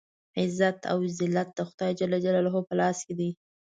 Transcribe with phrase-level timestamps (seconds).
[0.39, 3.29] عزت او ذلت د خدای جل جلاله په لاس کې دی.